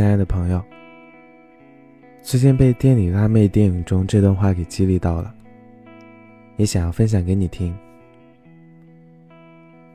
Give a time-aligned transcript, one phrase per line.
[0.00, 0.64] 亲爱的朋友，
[2.22, 5.30] 最近被店里辣妹电影中这段话给激励到了，
[6.56, 7.76] 也想要分享给你听。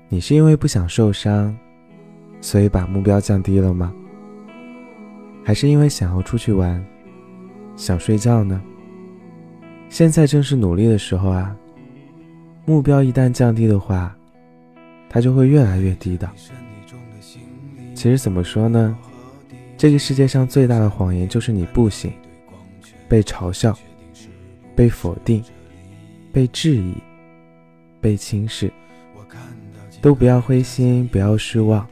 [0.07, 1.57] 你是因为不想受伤，
[2.39, 3.91] 所以把目标降低了吗？
[5.43, 6.85] 还是因为想要出去玩，
[7.75, 8.61] 想睡觉呢？
[9.89, 11.57] 现在正是努力的时候啊！
[12.63, 14.15] 目标一旦降低的话，
[15.09, 16.29] 它就会越来越低的。
[17.95, 18.95] 其实怎么说呢？
[19.77, 22.11] 这个世界上最大的谎言就是你不行，
[23.07, 23.77] 被嘲笑，
[24.75, 25.43] 被否定，
[26.31, 26.93] 被质疑，
[27.99, 28.71] 被轻视。
[30.01, 31.87] 都不要灰心，不要失望，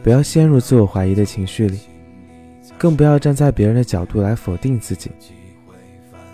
[0.00, 1.80] 不要陷入自我怀疑的情绪里，
[2.78, 5.10] 更不要站在别人的角度来否定自己。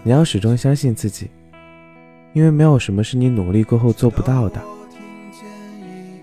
[0.03, 1.31] 你要始终相信自己，
[2.35, 4.61] 因为没有什么是你努力过后做不到的。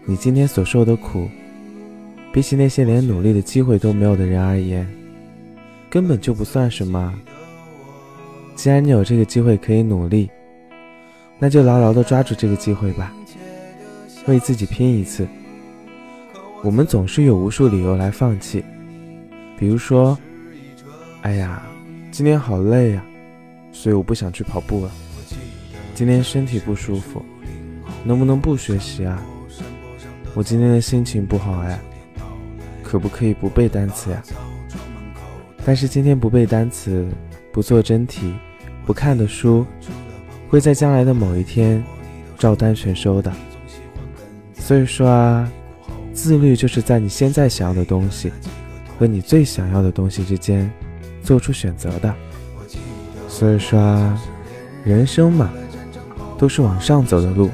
[0.06, 1.28] 你今天所受的苦，
[2.36, 4.86] 比起那些连努力的机会都没有的人而言，
[5.90, 7.18] 根本就不算什么。
[8.58, 10.30] 既然你有这个机会可以努力，
[11.40, 13.14] 那就牢牢地抓住这个机会吧。
[14.28, 15.26] 为自己拼一次。
[16.62, 18.62] 我们总是有无数理由来放弃，
[19.58, 20.18] 比如说，
[21.22, 21.64] 哎呀，
[22.12, 23.06] 今天好累呀，
[23.72, 24.92] 所以我不想去跑步了。
[25.94, 27.24] 今天身体不舒服，
[28.04, 29.24] 能不能不学习啊？
[30.34, 31.80] 我今天的心情不好哎，
[32.86, 34.22] 可不可以不背单词呀？
[35.66, 37.08] 但是今天不背单词，
[37.52, 38.32] 不做真题，
[38.86, 39.66] 不看的书，
[40.48, 41.84] 会在将来的某一天
[42.38, 43.34] 照单全收的。
[44.54, 45.52] 所以说啊，
[46.14, 48.32] 自律就是在你现在想要的东西
[49.00, 50.72] 和你最想要的东西之间
[51.24, 52.14] 做出选择的。
[53.28, 54.22] 所以说啊，
[54.84, 55.52] 人生嘛，
[56.38, 57.50] 都是往上走的路，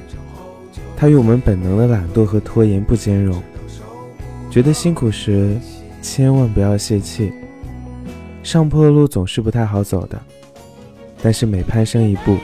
[0.98, 3.42] 它与我们本能的懒惰和拖延不兼容。
[4.52, 5.58] 觉得辛苦时，
[6.02, 7.32] 千万不要泄气。
[8.44, 10.22] 上坡的路总是不太好走的，
[11.24, 12.36] 但是每攀升一步，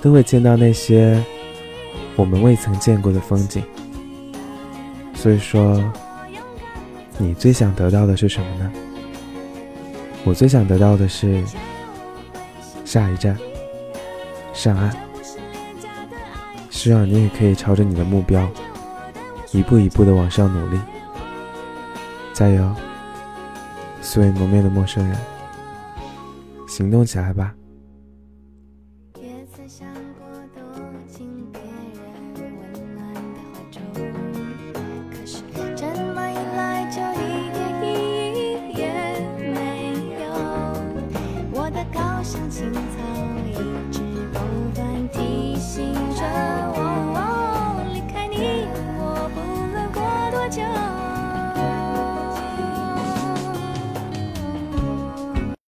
[0.00, 1.20] 都会见到那些。
[2.14, 3.62] 我们未曾见过的风景，
[5.14, 5.82] 所以说，
[7.18, 8.70] 你最想得到的是什么呢？
[10.24, 11.42] 我最想得到的是
[12.84, 13.36] 下一站
[14.52, 14.94] 上岸。
[16.68, 18.46] 希望你也可以朝着你的目标
[19.52, 20.78] 一步一步的往上努力，
[22.40, 22.74] 加油。
[24.00, 25.14] 素未谋面的陌生人。
[26.66, 27.54] 行动起来吧。
[29.20, 29.86] 也曾想
[30.18, 30.62] 过躲
[31.06, 32.02] 进别人
[32.38, 33.82] 温暖的怀中。
[35.10, 35.42] 可是
[35.76, 35.84] 这
[36.14, 37.86] 么一来就一点意
[38.32, 38.82] 义也
[39.52, 39.92] 没
[40.24, 40.32] 有
[41.52, 42.80] 我的高尚情操
[43.50, 43.52] 一
[43.92, 44.00] 直
[44.32, 44.38] 不
[44.74, 44.80] 断
[45.12, 45.92] 提醒
[46.72, 48.64] 我离开你
[48.96, 49.38] 我不
[49.74, 50.99] 论过多久。